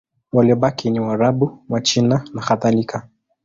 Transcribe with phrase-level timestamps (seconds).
[0.33, 3.07] Waliobaki ni Waarabu, Wachina nakadhalika.